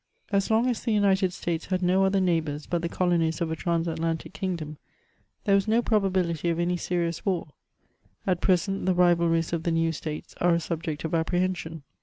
As 0.31 0.49
long 0.49 0.65
as 0.65 0.81
the 0.81 0.91
United 0.91 1.31
States 1.31 1.67
had 1.67 1.83
no 1.83 2.03
other 2.03 2.19
neighbours 2.19 2.65
but 2.65 2.81
the 2.81 2.89
colonies 2.89 3.39
of 3.39 3.51
a 3.51 3.55
transatlantic 3.55 4.33
kingdom, 4.33 4.77
there 5.43 5.53
was 5.53 5.67
no 5.67 5.83
probability 5.83 6.49
of 6.49 6.57
any 6.57 6.75
serious 6.75 7.23
war; 7.23 7.49
at 8.25 8.41
present, 8.41 8.87
the 8.87 8.95
rivalries 8.95 9.53
of 9.53 9.61
the 9.61 9.69
new 9.69 9.91
states 9.91 10.33
are 10.41 10.55
a 10.55 10.59
subject 10.59 11.03
of 11.03 11.13
apprehension. 11.13 11.83